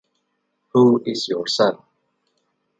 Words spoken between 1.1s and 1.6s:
your